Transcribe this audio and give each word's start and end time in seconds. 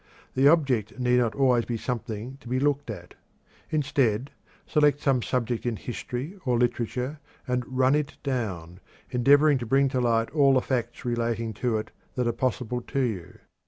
The 0.33 0.47
object 0.47 0.97
need 0.97 1.17
not 1.19 1.35
always 1.35 1.65
be 1.65 1.77
something 1.77 2.37
to 2.37 2.47
be 2.47 2.59
looked 2.59 2.89
at. 2.89 3.13
Instead, 3.69 4.31
select 4.65 4.99
some 4.99 5.21
subject 5.21 5.63
in 5.63 5.75
history 5.75 6.39
or 6.43 6.57
literature, 6.57 7.19
and 7.47 7.63
"run 7.67 7.93
it 7.93 8.17
down," 8.23 8.79
endeavoring 9.11 9.59
to 9.59 9.65
bring 9.67 9.89
to 9.89 10.01
light 10.01 10.31
all 10.31 10.53
the 10.55 10.61
facts 10.61 11.05
relating 11.05 11.53
to 11.61 11.77
it 11.77 11.91
that 12.15 12.25
are 12.25 12.31
possible 12.31 12.81
to 12.81 12.99
you. 13.01 13.37